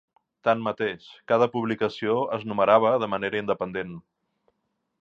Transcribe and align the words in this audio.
Tanmateix, 0.47 1.09
cada 1.31 1.47
publicació 1.57 2.17
es 2.39 2.49
numerava 2.53 2.95
de 3.05 3.13
manera 3.17 3.45
independent. 3.45 3.95